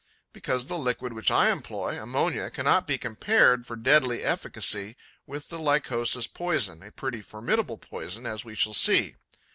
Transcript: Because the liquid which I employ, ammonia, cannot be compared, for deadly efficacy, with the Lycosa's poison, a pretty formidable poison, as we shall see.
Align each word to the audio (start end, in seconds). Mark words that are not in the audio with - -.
Because 0.33 0.65
the 0.65 0.79
liquid 0.79 1.13
which 1.13 1.29
I 1.29 1.51
employ, 1.51 2.01
ammonia, 2.01 2.49
cannot 2.49 2.87
be 2.87 2.97
compared, 2.97 3.67
for 3.67 3.75
deadly 3.75 4.23
efficacy, 4.23 4.95
with 5.27 5.49
the 5.49 5.59
Lycosa's 5.59 6.25
poison, 6.25 6.81
a 6.81 6.89
pretty 6.91 7.21
formidable 7.21 7.77
poison, 7.77 8.25
as 8.25 8.43
we 8.43 8.55
shall 8.55 8.73
see. 8.73 9.13